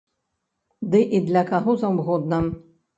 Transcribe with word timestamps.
Ды 0.95 1.03
і 1.19 1.21
для 1.29 1.47
каго 1.53 1.79
заўгодна! 1.85 2.45